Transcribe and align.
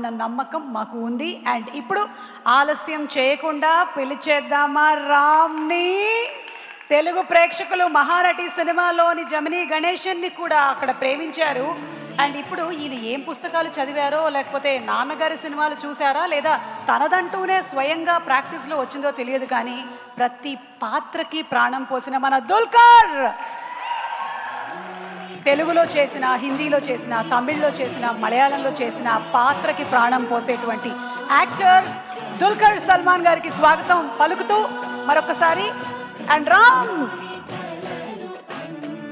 అన్న 0.00 0.18
నమ్మకం 0.24 0.62
మాకు 0.74 0.96
ఉంది. 1.08 1.30
అండ్ 1.52 1.68
ఇప్పుడు 1.80 2.02
ఆలస్యం 2.58 3.02
చేయకుండా 3.16 3.72
పిలిచేద్దామా 3.96 4.86
రామ్ని? 5.10 5.88
తెలుగు 6.92 7.20
ప్రేక్షకులు 7.22 7.84
మహానటి 7.96 8.46
సినిమాలోని 8.56 9.24
జమినీ 9.32 9.60
గణేశన్ని 9.72 10.30
కూడా 10.40 10.60
అక్కడ 10.72 10.90
ప్రేమించారు. 11.02 11.66
అండ్ 12.22 12.36
ఇప్పుడు 12.40 12.64
ఈయన 12.80 12.94
ఏం 13.12 13.20
పుస్తకాలు 13.28 13.68
చదివారో 13.76 14.22
లేకపోతే 14.36 14.70
నాన్నగారి 14.88 15.36
సినిమాలు 15.44 15.76
చూసారా 15.84 16.24
లేదా 16.34 16.54
తనదంటూనే 16.88 17.58
స్వయంగా 17.70 18.16
ప్రాక్టీస్లో 18.28 18.76
వచ్చిందో 18.80 19.10
తెలియదు 19.20 19.46
కానీ 19.54 19.78
ప్రతి 20.18 20.52
పాత్రకి 20.82 21.42
ప్రాణం 21.52 21.84
పోసిన 21.92 22.16
మన 22.26 22.36
దుల్కర్! 22.52 23.14
తెలుగులో 25.46 25.84
చేసిన 25.94 26.26
హిందీలో 26.42 26.78
చేసిన 26.88 27.14
తమిళ్ళో 27.32 27.70
చేసిన 27.78 28.06
మలయాళంలో 28.22 28.72
చేసిన 28.80 29.08
పాత్రకి 29.34 29.84
ప్రాణం 29.92 30.22
పోసేటువంటి 30.32 30.90
యాక్టర్ 31.36 31.86
దుల్కర్ 32.40 32.78
సల్మాన్ 32.88 33.26
గారికి 33.28 33.50
స్వాగతం 33.58 34.00
పలుకుతూ 34.20 34.58
మరొకసారి 35.08 35.66
and 36.34 36.48
Ram! 36.54 36.92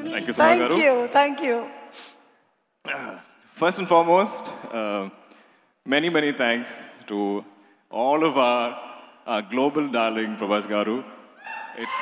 Thank 0.08 0.28
you 0.28 0.34
thank 0.38 0.62
గారు 0.64 0.78
you 0.86 0.94
thank 1.18 1.42
you 1.48 1.56
First 3.56 3.78
and 3.80 3.88
foremost, 3.88 4.42
uh, 4.72 5.00
many, 5.86 6.08
many 6.08 6.30
thanks 6.34 6.72
to 7.08 7.16
all 7.90 8.20
of 8.22 8.34
our, 8.40 8.68
our 9.26 9.42
global 9.44 9.86
darling 9.88 10.36
Prabhas 10.36 10.66
Garu. 10.66 10.94
It's, 11.76 11.98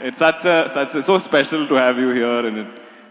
it's 0.00 0.18
such 0.18 0.44
a, 0.44 0.70
such 0.72 0.94
a, 0.94 1.02
so 1.02 1.18
special 1.18 1.66
to 1.66 1.74
have 1.74 1.98
you 1.98 2.10
here 2.10 2.46
and 2.46 2.58
it, 2.58 2.66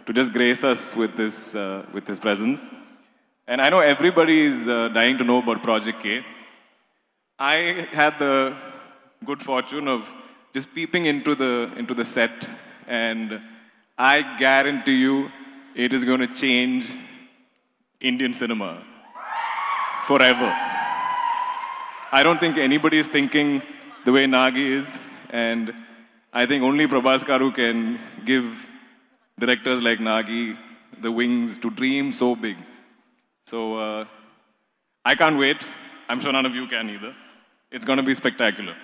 to 0.06 0.14
just 0.14 0.32
grace 0.32 0.64
us 0.64 0.96
with 0.96 1.16
this, 1.18 1.54
uh, 1.54 1.86
with 1.94 2.06
this 2.06 2.18
presence. 2.18 2.62
And 3.48 3.62
I 3.62 3.70
know 3.70 3.80
everybody 3.80 4.42
is 4.46 4.68
uh, 4.68 4.90
dying 4.90 5.18
to 5.18 5.24
know 5.24 5.40
about 5.40 5.64
Project 5.64 6.02
K. 6.02 6.24
I 7.40 7.88
had 7.92 8.18
the 8.20 8.56
good 9.26 9.42
fortune 9.42 9.88
of 9.88 10.10
just 10.54 10.74
peeping 10.74 11.06
into 11.06 11.36
the 11.36 11.72
into 11.78 11.94
the 11.94 12.04
set, 12.04 12.32
and 12.88 13.40
I 13.98 14.38
guarantee 14.38 15.00
you, 15.00 15.30
it 15.76 15.94
is 15.94 16.04
going 16.04 16.20
to 16.22 16.28
change 16.28 16.92
Indian 18.02 18.34
cinema 18.34 18.84
forever. 20.06 20.52
I 22.12 22.22
don't 22.24 22.40
think 22.40 22.58
anybody 22.58 22.98
is 22.98 23.08
thinking 23.08 23.62
the 24.04 24.12
way 24.12 24.26
Nagi 24.26 24.72
is, 24.80 24.98
and 25.30 25.74
I 26.40 26.46
think 26.46 26.64
only 26.64 26.86
Prabhas 26.88 27.24
Garu 27.24 27.52
can 27.52 28.00
give 28.24 28.46
directors 29.40 29.82
like 29.82 29.98
Nagi 29.98 30.56
the 31.02 31.12
wings 31.12 31.58
to 31.58 31.72
dream 31.72 32.14
so 32.14 32.36
big. 32.36 32.58
So 33.44 33.76
uh, 33.76 34.06
I 35.04 35.16
can't 35.16 35.40
wait. 35.40 35.58
I'm 36.08 36.20
sure 36.20 36.32
none 36.32 36.46
of 36.46 36.54
you 36.54 36.68
can 36.68 36.92
either. 36.92 37.16
It's 37.72 37.86
going 37.86 37.98
to 37.98 38.04
be 38.04 38.14
spectacular. 38.14 38.76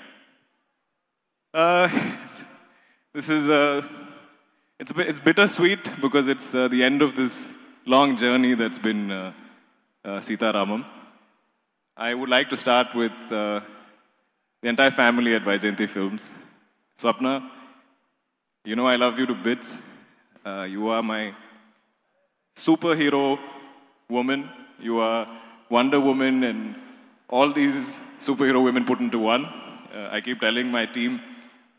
Uh, 1.53 1.89
this 3.13 3.29
is 3.29 3.47
uh, 3.47 3.83
it's 4.79 4.91
it's 4.97 5.19
bittersweet 5.19 6.01
because 6.01 6.27
it's 6.27 6.55
uh, 6.55 6.67
the 6.69 6.83
end 6.83 7.03
of 7.03 7.15
this 7.15 7.53
long 7.85 8.17
journey 8.17 8.55
that's 8.55 8.79
been 8.79 9.11
uh, 9.11 9.31
uh, 10.03 10.19
Sita 10.21 10.51
Ramam. 10.55 10.83
I 11.95 12.15
would 12.15 12.29
like 12.29 12.49
to 12.49 12.57
start 12.57 12.95
with 12.95 13.19
uh, 13.29 13.61
the 14.63 14.69
entire 14.69 14.95
family 15.03 15.35
at 15.35 15.43
Vyjayanthi 15.43 15.87
Films. 15.87 16.31
Swapna, 16.99 17.49
you 18.63 18.75
know 18.75 18.87
I 18.87 18.95
love 18.95 19.19
you 19.19 19.25
to 19.25 19.33
bits. 19.33 19.81
Uh, 20.45 20.67
you 20.69 20.89
are 20.89 21.01
my 21.01 21.33
superhero 22.55 23.39
woman. 24.09 24.49
You 24.79 24.99
are 24.99 25.27
Wonder 25.69 25.99
Woman 25.99 26.43
and 26.43 26.75
all 27.29 27.51
these 27.51 27.97
superhero 28.21 28.63
women 28.63 28.85
put 28.85 28.99
into 28.99 29.19
one. 29.19 29.45
Uh, 29.45 30.09
I 30.11 30.21
keep 30.21 30.39
telling 30.39 30.67
my 30.71 30.85
team 30.85 31.19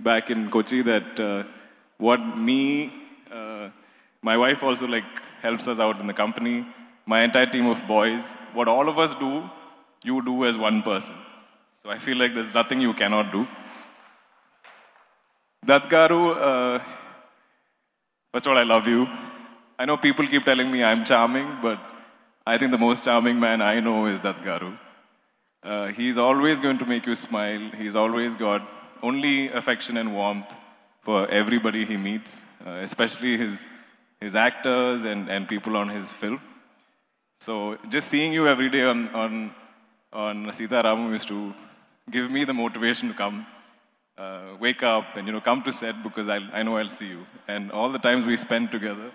back 0.00 0.30
in 0.30 0.50
Kochi 0.50 0.82
that 0.82 1.20
uh, 1.20 1.44
what 1.98 2.20
me, 2.36 2.92
uh, 3.30 3.68
my 4.20 4.36
wife 4.36 4.62
also 4.62 4.86
like 4.86 5.04
helps 5.42 5.68
us 5.68 5.78
out 5.78 6.00
in 6.00 6.06
the 6.06 6.14
company, 6.14 6.66
my 7.06 7.22
entire 7.22 7.46
team 7.46 7.66
of 7.66 7.86
boys, 7.86 8.24
what 8.52 8.68
all 8.68 8.88
of 8.88 8.98
us 8.98 9.14
do, 9.14 9.48
you 10.02 10.24
do 10.24 10.44
as 10.44 10.56
one 10.56 10.82
person. 10.82 11.14
So 11.82 11.90
I 11.90 11.98
feel 11.98 12.16
like 12.16 12.34
there's 12.34 12.54
nothing 12.54 12.80
you 12.80 12.94
cannot 12.94 13.30
do. 13.30 13.46
Dutt 15.64 15.88
Garu, 15.88 16.36
uh, 16.36 16.78
First 18.34 18.46
of 18.46 18.50
all, 18.52 18.58
I 18.58 18.64
love 18.64 18.88
you. 18.88 19.06
I 19.78 19.84
know 19.84 19.96
people 19.96 20.26
keep 20.26 20.44
telling 20.44 20.68
me 20.68 20.82
I'm 20.82 21.04
charming, 21.04 21.58
but 21.62 21.78
I 22.44 22.58
think 22.58 22.72
the 22.72 22.78
most 22.78 23.04
charming 23.04 23.38
man 23.38 23.62
I 23.62 23.78
know 23.78 24.06
is 24.06 24.18
Dutt 24.18 24.42
Garu. 24.44 24.76
Uh, 25.62 25.86
he's 25.86 26.18
always 26.18 26.58
going 26.58 26.76
to 26.78 26.84
make 26.84 27.06
you 27.06 27.14
smile. 27.14 27.70
He's 27.78 27.94
always 27.94 28.34
got 28.34 28.68
only 29.02 29.50
affection 29.50 29.96
and 29.96 30.14
warmth 30.14 30.52
for 31.02 31.28
everybody 31.28 31.84
he 31.84 31.96
meets, 31.96 32.42
uh, 32.66 32.70
especially 32.82 33.36
his, 33.36 33.64
his 34.20 34.34
actors 34.34 35.04
and, 35.04 35.30
and 35.30 35.48
people 35.48 35.76
on 35.76 35.88
his 35.88 36.10
film. 36.10 36.40
So 37.38 37.78
just 37.88 38.08
seeing 38.08 38.32
you 38.32 38.48
every 38.48 38.68
day 38.68 38.82
on, 38.82 39.08
on, 39.10 39.54
on 40.12 40.52
Sita 40.52 40.82
Ramam 40.82 41.12
used 41.12 41.28
to 41.28 41.54
give 42.10 42.30
me 42.32 42.44
the 42.44 42.52
motivation 42.52 43.08
to 43.10 43.14
come 43.14 43.46
uh, 44.16 44.56
wake 44.60 44.82
up 44.82 45.16
and 45.16 45.26
you 45.26 45.32
know 45.32 45.40
come 45.40 45.62
to 45.62 45.72
set 45.72 46.02
because 46.02 46.28
I, 46.28 46.36
I 46.52 46.62
know 46.62 46.76
I'll 46.76 46.88
see 46.88 47.08
you. 47.08 47.26
And 47.48 47.72
all 47.72 47.90
the 47.90 47.98
times 47.98 48.26
we 48.26 48.36
spent 48.36 48.70
together, 48.70 49.10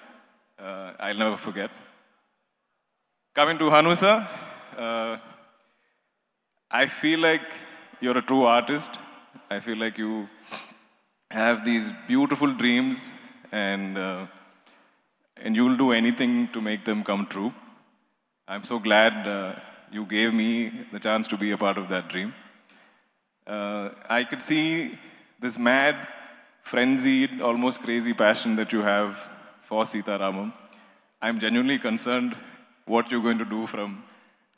uh, 0.60 0.94
I'll 1.00 1.18
never 1.18 1.38
forget. 1.38 1.72
Coming 3.34 3.58
to 3.60 3.66
Hanusa, 3.66 4.28
uh, 4.78 5.18
I 6.70 6.88
feel 6.88 7.20
like 7.20 7.42
you're 8.02 8.18
a 8.18 8.22
true 8.22 8.44
artist. 8.44 8.92
I 9.50 9.60
feel 9.60 9.78
like 9.78 9.98
you 9.98 10.28
have 11.32 11.64
these 11.64 11.92
beautiful 12.08 12.54
dreams 12.54 13.12
and 13.52 13.98
uh, 13.98 14.28
and 15.38 15.56
you'll 15.56 15.78
do 15.78 15.92
anything 15.94 16.50
to 16.50 16.60
make 16.60 16.84
them 16.84 17.04
come 17.04 17.26
true. 17.26 17.54
I'm 18.48 18.64
so 18.64 18.80
glad 18.80 19.28
uh, 19.28 19.56
you 19.92 20.06
gave 20.06 20.34
me 20.34 20.72
the 20.92 21.00
chance 21.00 21.28
to 21.30 21.38
be 21.38 21.52
a 21.52 21.58
part 21.58 21.78
of 21.78 21.88
that 21.90 22.10
dream 22.10 22.34
uh, 23.48 23.90
I 24.10 24.24
could 24.24 24.42
see 24.42 24.98
this 25.40 25.58
mad, 25.58 26.08
frenzied, 26.64 27.42
almost 27.42 27.82
crazy 27.82 28.14
passion 28.14 28.56
that 28.58 28.72
you 28.72 28.82
have 28.82 29.18
for 29.62 29.86
Sita 29.86 30.18
Ramam. 30.20 30.54
I'm 31.22 31.40
genuinely 31.40 31.80
concerned 31.80 32.36
what 32.86 33.12
you're 33.12 33.22
going 33.22 33.38
to 33.40 33.46
do 33.46 33.68
from 33.68 34.04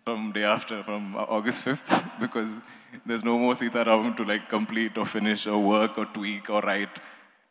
from 0.04 0.32
day 0.32 0.44
after, 0.44 0.84
from 0.84 1.16
August 1.16 1.64
5th, 1.64 1.90
because 2.20 2.62
there's 3.06 3.24
no 3.24 3.38
more 3.38 3.56
Sita 3.56 3.84
Ramam 3.86 4.16
to 4.18 4.24
like 4.24 4.50
complete 4.50 4.98
or 4.98 5.06
finish 5.06 5.48
or 5.48 5.60
work 5.60 5.98
or 5.98 6.06
tweak 6.06 6.50
or 6.50 6.62
write. 6.62 6.90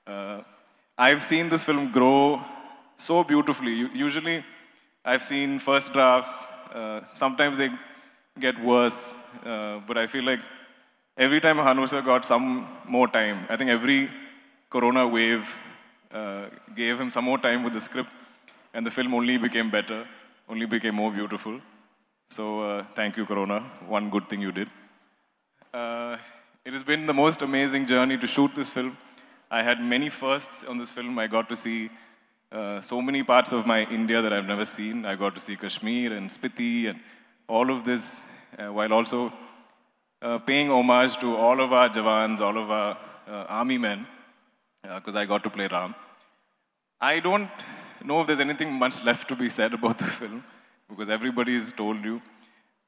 Uh, 0.06 0.42
I've 0.98 1.22
seen 1.22 1.48
this 1.48 1.62
film 1.62 1.92
grow 1.92 2.42
so 2.96 3.24
beautifully. 3.24 3.88
Usually, 3.94 4.44
I've 5.04 5.22
seen 5.22 5.58
first 5.58 5.92
drafts. 5.92 6.44
Uh, 6.74 7.00
sometimes 7.14 7.58
they 7.58 7.70
get 8.38 8.60
worse, 8.62 9.14
uh, 9.44 9.80
but 9.86 9.96
I 9.96 10.06
feel 10.06 10.24
like 10.24 10.40
every 11.16 11.40
time 11.40 11.56
Hanusa 11.56 12.04
got 12.04 12.24
some 12.24 12.68
more 12.86 13.08
time, 13.08 13.46
I 13.48 13.56
think 13.56 13.70
every 13.70 14.10
Corona 14.70 15.06
wave 15.06 15.56
uh, 16.12 16.46
gave 16.74 17.00
him 17.00 17.10
some 17.10 17.24
more 17.24 17.38
time 17.38 17.62
with 17.62 17.72
the 17.72 17.80
script, 17.80 18.10
and 18.74 18.86
the 18.86 18.90
film 18.90 19.14
only 19.14 19.36
became 19.36 19.70
better, 19.70 20.06
only 20.48 20.66
became 20.66 20.94
more 20.94 21.10
beautiful. 21.10 21.60
So 22.30 22.60
uh, 22.60 22.84
thank 22.94 23.16
you, 23.16 23.26
Corona. 23.26 23.60
One 23.88 24.10
good 24.10 24.28
thing 24.28 24.40
you 24.40 24.52
did. 24.52 24.68
Uh, 25.74 26.16
it 26.64 26.72
has 26.72 26.82
been 26.82 27.06
the 27.06 27.14
most 27.14 27.42
amazing 27.42 27.86
journey 27.86 28.16
to 28.18 28.26
shoot 28.26 28.54
this 28.54 28.70
film. 28.70 28.96
I 29.50 29.62
had 29.62 29.80
many 29.80 30.08
firsts 30.08 30.62
on 30.64 30.78
this 30.78 30.90
film. 30.90 31.18
I 31.18 31.26
got 31.26 31.48
to 31.48 31.56
see 31.56 31.90
uh, 32.52 32.80
so 32.80 33.00
many 33.02 33.22
parts 33.22 33.52
of 33.52 33.66
my 33.66 33.84
India 33.86 34.22
that 34.22 34.32
I've 34.32 34.46
never 34.46 34.64
seen. 34.64 35.04
I 35.04 35.16
got 35.16 35.34
to 35.34 35.40
see 35.40 35.56
Kashmir 35.56 36.12
and 36.12 36.30
Spiti 36.30 36.88
and 36.88 37.00
all 37.48 37.70
of 37.70 37.84
this, 37.84 38.22
uh, 38.58 38.72
while 38.72 38.92
also 38.92 39.32
uh, 40.22 40.38
paying 40.38 40.70
homage 40.70 41.18
to 41.18 41.34
all 41.36 41.60
of 41.60 41.72
our 41.72 41.88
Jawans, 41.88 42.40
all 42.40 42.58
of 42.58 42.70
our 42.70 42.98
uh, 43.28 43.44
army 43.48 43.78
men, 43.78 44.06
because 44.82 45.14
I 45.14 45.24
got 45.24 45.42
to 45.44 45.50
play 45.50 45.66
Ram. 45.66 45.94
I 47.00 47.20
don't 47.20 47.50
know 48.04 48.20
if 48.20 48.26
there's 48.26 48.40
anything 48.40 48.72
much 48.72 49.02
left 49.04 49.28
to 49.28 49.36
be 49.36 49.48
said 49.48 49.74
about 49.74 49.98
the 49.98 50.04
film, 50.04 50.44
because 50.88 51.08
everybody 51.08 51.54
has 51.54 51.72
told 51.72 52.04
you. 52.04 52.20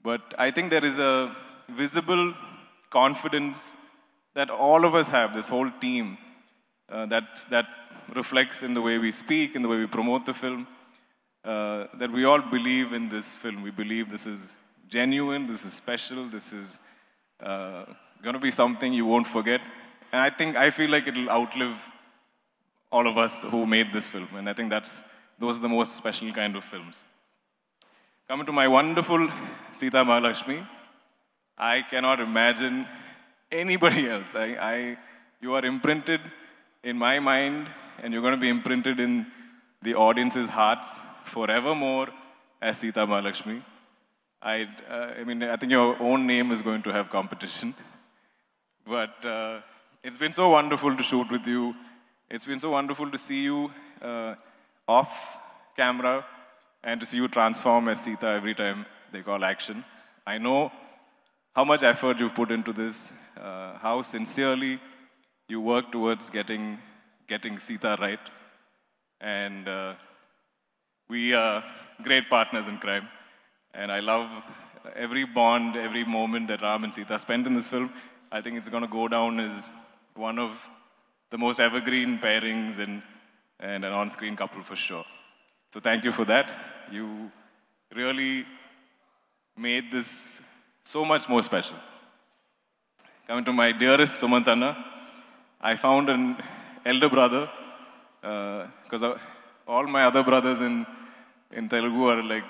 But 0.02 0.20
I 0.38 0.50
think 0.50 0.70
there 0.70 0.84
is 0.84 0.98
a 0.98 1.34
visible 1.68 2.34
confidence 2.90 3.74
that 4.34 4.50
all 4.50 4.84
of 4.84 4.94
us 4.94 5.08
have, 5.08 5.34
this 5.34 5.48
whole 5.48 5.70
team, 5.80 6.18
uh, 6.90 7.06
that, 7.06 7.44
that 7.50 7.66
reflects 8.14 8.62
in 8.62 8.74
the 8.74 8.82
way 8.82 8.98
we 8.98 9.10
speak, 9.10 9.54
in 9.54 9.62
the 9.62 9.68
way 9.68 9.78
we 9.78 9.86
promote 9.86 10.26
the 10.26 10.34
film, 10.34 10.66
uh, 11.44 11.86
that 11.94 12.10
we 12.10 12.24
all 12.24 12.40
believe 12.40 12.92
in 12.92 13.08
this 13.08 13.36
film. 13.36 13.62
We 13.62 13.70
believe 13.70 14.10
this 14.10 14.26
is 14.26 14.54
genuine, 14.88 15.46
this 15.46 15.64
is 15.64 15.72
special, 15.72 16.26
this 16.28 16.52
is 16.52 16.78
uh, 17.42 17.84
going 18.22 18.34
to 18.34 18.40
be 18.40 18.50
something 18.50 18.92
you 18.92 19.04
won't 19.04 19.26
forget. 19.26 19.60
And 20.12 20.20
I 20.20 20.30
think, 20.30 20.56
I 20.56 20.70
feel 20.70 20.90
like 20.90 21.06
it'll 21.06 21.30
outlive 21.30 21.76
all 22.90 23.06
of 23.06 23.18
us 23.18 23.42
who 23.42 23.66
made 23.66 23.92
this 23.92 24.06
film. 24.06 24.28
And 24.36 24.48
I 24.48 24.52
think 24.52 24.70
that's, 24.70 25.02
those 25.38 25.58
are 25.58 25.62
the 25.62 25.68
most 25.68 25.96
special 25.96 26.30
kind 26.32 26.54
of 26.54 26.64
films. 26.64 27.02
Coming 28.28 28.46
to 28.46 28.52
my 28.52 28.68
wonderful 28.68 29.28
Sita 29.72 30.04
Mahalakshmi, 30.04 30.66
I 31.58 31.82
cannot 31.82 32.20
imagine 32.20 32.86
anybody 33.50 34.08
else. 34.14 34.34
I, 34.34 34.46
I, 34.60 34.98
you 35.40 35.54
are 35.54 35.64
imprinted 35.64 36.20
in 36.84 36.96
my 36.96 37.18
mind, 37.18 37.66
and 38.02 38.12
you're 38.12 38.22
going 38.22 38.34
to 38.34 38.40
be 38.40 38.48
imprinted 38.48 39.00
in 39.00 39.26
the 39.82 39.94
audience's 39.94 40.48
hearts 40.48 40.88
forevermore 41.24 42.08
as 42.60 42.78
Sita 42.78 43.06
Mahalakshmi. 43.06 43.62
I, 44.42 44.68
uh, 44.90 45.20
I 45.20 45.24
mean, 45.24 45.42
I 45.42 45.56
think 45.56 45.70
your 45.70 45.96
own 46.02 46.26
name 46.26 46.50
is 46.50 46.60
going 46.60 46.82
to 46.82 46.92
have 46.92 47.10
competition. 47.10 47.74
But 48.84 49.24
uh, 49.24 49.60
it's 50.02 50.16
been 50.16 50.32
so 50.32 50.50
wonderful 50.50 50.96
to 50.96 51.02
shoot 51.02 51.30
with 51.30 51.46
you. 51.46 51.74
It's 52.28 52.44
been 52.44 52.58
so 52.58 52.70
wonderful 52.70 53.08
to 53.10 53.18
see 53.18 53.44
you 53.44 53.70
uh, 54.00 54.34
off 54.88 55.38
camera 55.76 56.26
and 56.82 56.98
to 56.98 57.06
see 57.06 57.18
you 57.18 57.28
transform 57.28 57.88
as 57.88 58.00
Sita 58.00 58.26
every 58.26 58.54
time 58.54 58.84
they 59.12 59.22
call 59.22 59.44
action. 59.44 59.84
I 60.26 60.38
know 60.38 60.72
how 61.54 61.64
much 61.64 61.84
effort 61.84 62.18
you've 62.18 62.34
put 62.34 62.50
into 62.50 62.72
this, 62.72 63.12
uh, 63.40 63.78
how 63.78 64.02
sincerely 64.02 64.80
you 65.48 65.60
work 65.60 65.92
towards 65.92 66.30
getting, 66.30 66.78
getting 67.28 67.60
Sita 67.60 67.96
right. 68.00 68.18
And 69.20 69.68
uh, 69.68 69.94
we 71.08 71.32
are 71.32 71.62
great 72.02 72.28
partners 72.28 72.66
in 72.66 72.78
crime. 72.78 73.06
And 73.74 73.90
I 73.90 74.00
love 74.00 74.28
every 74.94 75.24
bond, 75.24 75.76
every 75.76 76.04
moment 76.04 76.48
that 76.48 76.62
Ram 76.62 76.84
and 76.84 76.94
Sita 76.94 77.18
spent 77.18 77.46
in 77.46 77.54
this 77.54 77.68
film. 77.68 77.90
I 78.30 78.40
think 78.40 78.56
it's 78.56 78.68
going 78.68 78.82
to 78.82 78.88
go 78.88 79.08
down 79.08 79.40
as 79.40 79.70
one 80.14 80.38
of 80.38 80.68
the 81.30 81.38
most 81.38 81.60
evergreen 81.60 82.18
pairings 82.18 82.78
and, 82.78 83.02
and 83.60 83.84
an 83.84 83.92
on 83.92 84.10
screen 84.10 84.36
couple 84.36 84.62
for 84.62 84.76
sure. 84.76 85.04
So 85.72 85.80
thank 85.80 86.04
you 86.04 86.12
for 86.12 86.24
that. 86.26 86.46
You 86.90 87.30
really 87.94 88.44
made 89.56 89.90
this 89.90 90.42
so 90.82 91.04
much 91.04 91.28
more 91.28 91.42
special. 91.42 91.76
Coming 93.26 93.44
to 93.44 93.52
my 93.52 93.72
dearest 93.72 94.20
Sumantanna, 94.20 94.76
I 95.60 95.76
found 95.76 96.10
an 96.10 96.36
elder 96.84 97.08
brother 97.08 97.48
uh, 98.22 98.66
because 98.84 99.02
uh, 99.02 99.18
all 99.66 99.86
my 99.86 100.04
other 100.04 100.22
brothers 100.22 100.60
in, 100.60 100.86
in 101.52 101.68
Telugu 101.68 102.04
are 102.04 102.22
like 102.22 102.44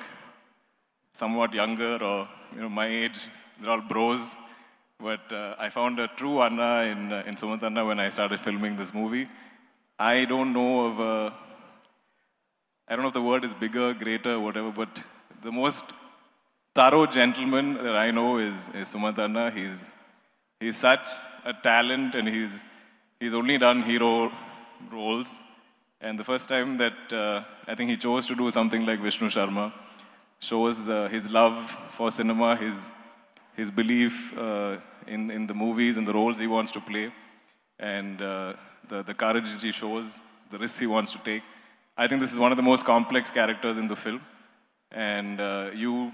somewhat 1.13 1.53
younger 1.53 1.99
or 2.03 2.29
you 2.55 2.61
know 2.63 2.69
my 2.69 2.87
age. 2.87 3.27
They're 3.61 3.71
all 3.71 3.81
bros. 3.81 4.35
But 4.99 5.33
uh, 5.33 5.57
I 5.59 5.69
found 5.69 5.99
a 5.99 6.09
true 6.09 6.41
Anna 6.41 6.83
in, 6.83 7.13
uh, 7.13 7.25
in 7.27 7.35
Sumantanna 7.35 7.85
when 7.85 7.99
I 7.99 8.11
started 8.11 8.39
filming 8.39 8.77
this 8.77 8.95
movie. 8.95 9.29
I 9.99 10.25
don't 10.27 10.53
know 10.53 10.87
of 10.87 11.01
a, 11.01 11.37
I 12.87 12.95
don't 12.95 13.03
know 13.03 13.09
if 13.09 13.15
the 13.15 13.23
word 13.23 13.45
is 13.45 13.53
bigger, 13.53 13.95
greater, 13.95 14.39
whatever, 14.39 14.71
but 14.71 15.03
the 15.43 15.51
most 15.51 15.85
thorough 16.73 17.07
gentleman 17.07 17.75
that 17.75 17.97
I 17.97 18.13
know 18.13 18.39
is, 18.39 18.69
is 18.75 18.95
Sumantanna. 18.95 19.53
He's, 19.53 19.85
he's 20.61 20.77
such 20.77 21.07
a 21.45 21.53
talent 21.53 22.15
and 22.15 22.29
he's, 22.29 22.57
he's 23.19 23.35
only 23.35 23.59
done 23.59 23.83
hero 23.83 24.31
roles. 24.93 25.29
And 26.01 26.17
the 26.17 26.25
first 26.25 26.49
time 26.49 26.79
that 26.79 27.13
uh, 27.13 27.43
I 27.67 27.75
think 27.75 27.91
he 27.91 27.97
chose 27.97 28.29
to 28.29 28.37
do 28.37 28.53
something 28.53 28.87
like 28.87 29.01
Vishnu 29.01 29.31
Sharma 29.31 29.73
shows 30.43 30.89
uh, 30.89 31.09
his 31.09 31.31
love 31.31 31.57
for 31.97 32.11
cinema, 32.11 32.57
his, 32.57 32.91
his 33.55 33.71
belief 33.71 34.37
uh, 34.37 34.77
in, 35.07 35.31
in 35.31 35.47
the 35.47 35.55
movies 35.55 35.97
and 35.97 36.07
the 36.07 36.13
roles 36.13 36.39
he 36.39 36.49
wants 36.49 36.73
to 36.73 36.81
play, 36.81 37.13
and 37.79 38.21
uh, 38.21 38.55
the, 38.89 39.03
the 39.05 39.15
courage 39.15 39.49
he 39.63 39.71
shows, 39.71 40.19
the 40.51 40.59
risks 40.59 40.81
he 40.81 40.89
wants 40.89 41.13
to 41.13 41.19
take. 41.19 41.45
I 41.97 42.09
think 42.09 42.21
this 42.21 42.33
is 42.33 42.41
one 42.41 42.51
of 42.51 42.57
the 42.57 42.63
most 42.63 42.85
complex 42.85 43.31
characters 43.31 43.79
in 43.79 43.87
the 43.87 43.95
film, 43.95 44.21
and 44.91 45.41
uh, 45.41 45.71
you 45.75 46.13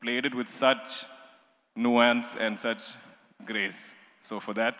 played 0.00 0.24
it 0.24 0.34
with 0.34 0.48
such 0.48 1.04
nuance 1.74 2.36
and 2.36 2.60
such 2.60 2.92
grace. 3.44 3.92
So 4.22 4.38
for 4.38 4.54
that, 4.54 4.76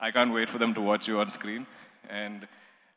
I 0.00 0.10
can't 0.10 0.32
wait 0.34 0.48
for 0.48 0.58
them 0.58 0.74
to 0.74 0.80
watch 0.80 1.06
you 1.06 1.20
on 1.20 1.30
screen. 1.30 1.64
And 2.10 2.48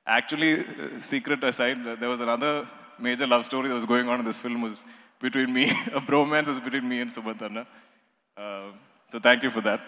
actually, 0.08 0.62
uh, 0.62 1.00
secret 1.00 1.44
aside, 1.44 1.78
there 2.00 2.10
was 2.10 2.20
another 2.20 2.68
major 2.98 3.28
love 3.28 3.46
story 3.46 3.68
that 3.68 3.76
was 3.76 3.86
going 3.86 4.10
on 4.10 4.20
in 4.20 4.26
this 4.26 4.40
film 4.40 4.62
was 4.62 4.84
between 5.20 5.54
me, 5.54 5.70
a 5.94 6.02
bromance 6.02 6.48
was 6.48 6.60
between 6.60 6.88
me 6.88 7.02
and 7.02 7.12
Sumantanna. 7.12 7.66
Uh, 8.38 8.72
so 9.12 9.20
thank 9.20 9.44
you 9.44 9.50
for 9.50 9.62
that. 9.62 9.82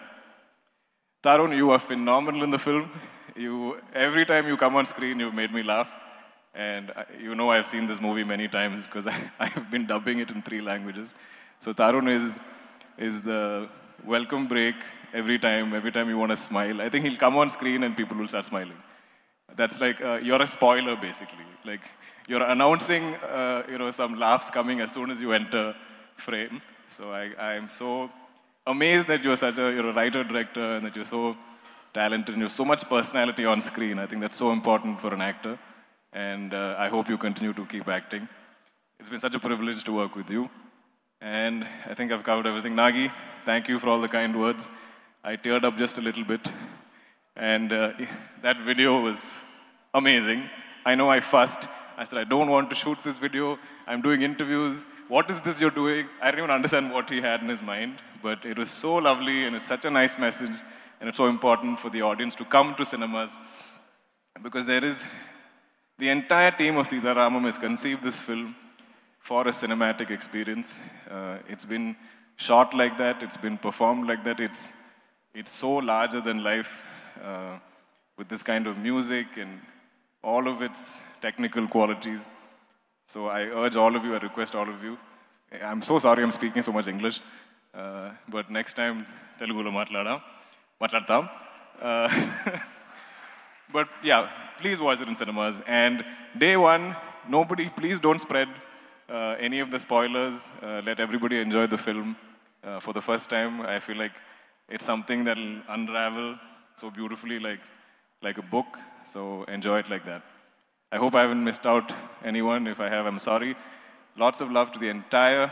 Tarun, 1.23 1.55
you 1.55 1.71
are 1.71 1.79
phenomenal 1.79 2.43
in 2.43 2.49
the 2.49 2.59
film. 2.59 2.89
You, 3.35 3.79
every 3.93 4.25
time 4.25 4.47
you 4.47 4.57
come 4.57 4.75
on 4.75 4.85
screen, 4.85 5.19
you've 5.19 5.33
made 5.35 5.53
me 5.53 5.63
laugh. 5.63 5.89
And 6.53 6.91
I, 6.91 7.05
you 7.19 7.35
know 7.35 7.49
I've 7.49 7.67
seen 7.67 7.87
this 7.87 8.01
movie 8.01 8.23
many 8.23 8.47
times 8.47 8.85
because 8.85 9.07
I've 9.39 9.71
been 9.71 9.85
dubbing 9.85 10.19
it 10.19 10.31
in 10.31 10.41
three 10.41 10.61
languages. 10.61 11.13
So 11.59 11.73
Tarun 11.73 12.09
is, 12.09 12.39
is 12.97 13.21
the 13.21 13.69
welcome 14.03 14.47
break 14.47 14.75
every 15.13 15.39
time, 15.39 15.73
every 15.73 15.91
time 15.91 16.09
you 16.09 16.17
want 16.17 16.31
to 16.31 16.37
smile. 16.37 16.81
I 16.81 16.89
think 16.89 17.05
he'll 17.05 17.17
come 17.17 17.37
on 17.37 17.49
screen 17.49 17.83
and 17.83 17.95
people 17.95 18.17
will 18.17 18.27
start 18.27 18.45
smiling. 18.45 18.77
That's 19.55 19.79
like, 19.79 20.01
uh, 20.01 20.19
you're 20.21 20.41
a 20.41 20.47
spoiler 20.47 20.95
basically. 20.95 21.45
Like, 21.65 21.81
you're 22.27 22.43
announcing, 22.43 23.15
uh, 23.15 23.63
you 23.69 23.77
know, 23.77 23.91
some 23.91 24.17
laughs 24.17 24.49
coming 24.49 24.79
as 24.79 24.91
soon 24.91 25.11
as 25.11 25.19
you 25.19 25.33
enter 25.33 25.75
frame. 26.15 26.61
So 26.87 27.11
I, 27.11 27.31
I 27.37 27.53
am 27.53 27.67
so 27.67 28.09
amazed 28.65 29.07
that 29.07 29.23
you're 29.23 29.37
such 29.37 29.57
a, 29.57 29.71
you're 29.73 29.89
a 29.89 29.93
writer, 29.93 30.23
director, 30.23 30.75
and 30.75 30.85
that 30.85 30.95
you're 30.95 31.05
so 31.05 31.35
talented 31.93 32.29
and 32.29 32.37
you 32.37 32.45
have 32.45 32.51
so 32.51 32.65
much 32.65 32.87
personality 32.87 33.45
on 33.45 33.61
screen. 33.61 33.99
I 33.99 34.05
think 34.05 34.21
that's 34.21 34.37
so 34.37 34.51
important 34.51 34.99
for 35.01 35.13
an 35.13 35.21
actor. 35.21 35.57
And 36.13 36.53
uh, 36.53 36.75
I 36.77 36.89
hope 36.89 37.09
you 37.09 37.17
continue 37.17 37.53
to 37.53 37.65
keep 37.65 37.87
acting. 37.87 38.27
It's 38.99 39.09
been 39.09 39.19
such 39.19 39.35
a 39.35 39.39
privilege 39.39 39.83
to 39.85 39.93
work 39.93 40.15
with 40.15 40.29
you. 40.29 40.49
And 41.21 41.65
I 41.89 41.93
think 41.93 42.11
I've 42.11 42.23
covered 42.23 42.47
everything. 42.47 42.75
Nagi, 42.75 43.11
thank 43.45 43.67
you 43.67 43.79
for 43.79 43.89
all 43.89 44.01
the 44.01 44.07
kind 44.07 44.39
words. 44.39 44.69
I 45.23 45.37
teared 45.37 45.63
up 45.63 45.77
just 45.77 45.97
a 45.97 46.01
little 46.01 46.23
bit. 46.23 46.51
And 47.35 47.71
uh, 47.71 47.93
that 48.41 48.59
video 48.61 49.01
was 49.01 49.25
amazing. 49.93 50.49
I 50.85 50.95
know 50.95 51.09
I 51.09 51.19
fussed. 51.19 51.67
I 51.97 52.03
said, 52.03 52.19
I 52.19 52.23
don't 52.23 52.49
want 52.49 52.69
to 52.69 52.75
shoot 52.75 52.97
this 53.03 53.19
video. 53.19 53.59
I'm 53.87 54.01
doing 54.01 54.21
interviews. 54.21 54.83
What 55.07 55.29
is 55.29 55.41
this 55.41 55.59
you're 55.61 55.69
doing? 55.69 56.07
I 56.21 56.31
didn't 56.31 56.45
even 56.45 56.51
understand 56.51 56.91
what 56.91 57.09
he 57.09 57.21
had 57.21 57.41
in 57.41 57.49
his 57.49 57.61
mind. 57.61 57.97
But 58.23 58.45
it 58.45 58.57
was 58.57 58.69
so 58.69 58.95
lovely 58.95 59.45
and 59.45 59.55
it's 59.55 59.65
such 59.65 59.85
a 59.85 59.91
nice 59.91 60.17
message. 60.17 60.57
And 60.99 61.09
it's 61.09 61.17
so 61.17 61.27
important 61.27 61.79
for 61.79 61.89
the 61.89 62.01
audience 62.01 62.35
to 62.35 62.45
come 62.45 62.75
to 62.75 62.85
cinemas. 62.85 63.31
Because 64.41 64.65
there 64.65 64.83
is, 64.83 65.03
the 65.97 66.09
entire 66.09 66.51
team 66.51 66.77
of 66.77 66.87
Sita 66.87 67.13
Ramam 67.13 67.43
has 67.43 67.57
conceived 67.57 68.03
this 68.03 68.21
film 68.21 68.55
for 69.19 69.41
a 69.47 69.51
cinematic 69.51 70.09
experience. 70.09 70.75
Uh, 71.09 71.37
it's 71.47 71.65
been 71.65 71.95
shot 72.37 72.73
like 72.73 72.97
that, 72.97 73.21
it's 73.21 73.37
been 73.37 73.57
performed 73.57 74.07
like 74.07 74.23
that. 74.23 74.39
It's, 74.39 74.73
it's 75.35 75.51
so 75.51 75.73
larger 75.73 76.21
than 76.21 76.43
life 76.43 76.71
uh, 77.23 77.57
with 78.17 78.27
this 78.29 78.43
kind 78.43 78.67
of 78.67 78.77
music 78.77 79.27
and 79.37 79.59
all 80.23 80.47
of 80.47 80.61
its 80.61 80.99
technical 81.21 81.67
qualities. 81.67 82.27
So 83.07 83.27
I 83.27 83.41
urge 83.43 83.75
all 83.75 83.95
of 83.95 84.03
you, 84.05 84.13
I 84.15 84.19
request 84.19 84.55
all 84.55 84.69
of 84.69 84.83
you. 84.83 84.97
I'm 85.61 85.81
so 85.81 85.99
sorry 85.99 86.23
I'm 86.23 86.31
speaking 86.31 86.63
so 86.63 86.71
much 86.71 86.87
English, 86.87 87.19
uh, 87.73 88.11
but 88.29 88.49
next 88.49 88.73
time 88.73 89.05
Telugulo 89.39 89.71
matlada, 89.71 90.21
matladam. 90.81 91.29
Uh, 91.81 92.09
but 93.73 93.89
yeah, 94.03 94.29
please 94.59 94.79
watch 94.79 95.01
it 95.01 95.07
in 95.07 95.15
cinemas. 95.15 95.61
And 95.67 96.05
day 96.37 96.55
one, 96.55 96.95
nobody, 97.27 97.69
please 97.69 97.99
don't 97.99 98.21
spread 98.21 98.47
uh, 99.09 99.35
any 99.39 99.59
of 99.59 99.71
the 99.71 99.79
spoilers. 99.79 100.49
Uh, 100.61 100.81
let 100.85 100.99
everybody 100.99 101.39
enjoy 101.39 101.67
the 101.67 101.77
film 101.77 102.15
uh, 102.63 102.79
for 102.79 102.93
the 102.93 103.01
first 103.01 103.29
time. 103.29 103.61
I 103.61 103.79
feel 103.79 103.97
like 103.97 104.13
it's 104.69 104.85
something 104.85 105.23
that'll 105.25 105.61
unravel 105.67 106.37
so 106.75 106.89
beautifully, 106.89 107.39
like 107.39 107.59
like 108.21 108.37
a 108.37 108.41
book. 108.41 108.77
So 109.05 109.43
enjoy 109.45 109.79
it 109.79 109.89
like 109.89 110.05
that. 110.05 110.21
I 110.91 110.97
hope 110.97 111.15
I 111.15 111.21
haven't 111.21 111.43
missed 111.43 111.65
out 111.65 111.91
anyone. 112.23 112.67
If 112.67 112.79
I 112.79 112.89
have, 112.89 113.05
I'm 113.05 113.19
sorry. 113.19 113.55
Lots 114.17 114.41
of 114.41 114.51
love 114.51 114.71
to 114.73 114.79
the 114.79 114.89
entire 114.89 115.51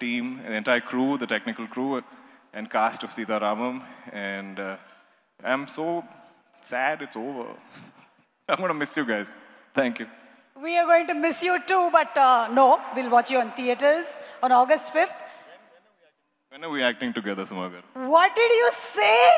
team, 0.00 0.40
the 0.46 0.54
entire 0.54 0.80
crew, 0.80 1.18
the 1.18 1.26
technical 1.26 1.66
crew, 1.66 2.02
and 2.54 2.70
cast 2.70 3.02
of 3.02 3.12
Sita 3.12 3.38
Ramam. 3.38 3.82
And 4.12 4.58
uh, 4.58 4.76
I'm 5.44 5.66
so 5.68 6.04
sad 6.62 7.02
it's 7.02 7.16
over. 7.16 7.46
I'm 8.48 8.56
going 8.56 8.68
to 8.68 8.74
miss 8.74 8.96
you 8.96 9.04
guys. 9.04 9.34
Thank 9.74 10.00
you. 10.00 10.06
We 10.60 10.76
are 10.76 10.86
going 10.86 11.06
to 11.08 11.14
miss 11.14 11.42
you 11.42 11.60
too, 11.66 11.90
but 11.92 12.16
uh, 12.16 12.48
no, 12.50 12.80
we'll 12.96 13.10
watch 13.10 13.30
you 13.30 13.38
on 13.38 13.52
theaters 13.52 14.16
on 14.42 14.50
August 14.50 14.92
5th. 14.92 15.14
When 16.48 16.64
are 16.64 16.70
we 16.70 16.82
acting 16.82 17.12
together, 17.12 17.44
Sumagar? 17.44 17.82
What 17.94 18.34
did 18.34 18.50
you 18.50 18.70
say? 18.72 19.30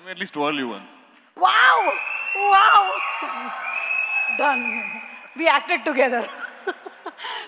Tell 0.00 0.06
me, 0.06 0.12
at 0.12 0.18
least 0.18 0.32
twirl 0.32 0.54
you 0.54 0.68
once. 0.68 0.96
Wow! 1.36 1.92
Wow! 2.34 2.82
Done. 4.38 4.62
We 5.36 5.46
acted 5.48 5.84
together. 5.84 6.22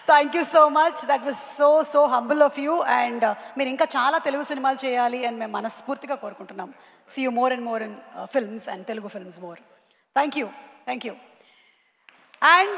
Thank 0.06 0.34
you 0.36 0.42
so 0.52 0.62
much 0.76 1.00
that 1.08 1.24
was 1.26 1.42
so 1.58 1.68
so 1.90 2.00
humble 2.14 2.42
of 2.46 2.56
you 2.64 2.72
and 2.96 3.24
మీరు 3.58 3.68
ఇంకా 3.72 3.86
చాలా 3.94 4.16
తెలుగు 4.26 4.44
సినిమాలు 4.50 4.78
చేయాలి 4.84 5.20
అని 5.28 5.36
మేము 5.42 5.52
మనస్ఫూర్తిగా 5.58 6.16
కోరుకుంటున్నాం 6.22 6.70
see 7.08 7.20
you 7.26 7.30
more 7.38 7.52
and 7.54 7.64
more 7.70 7.82
in 7.86 7.94
films 8.34 8.66
and 8.72 8.84
Telugu 8.90 9.10
films 9.14 9.38
more 9.44 9.60
thank 10.16 10.36
you 10.40 10.46
thank 10.88 11.06
you 11.08 11.14
and 12.42 12.70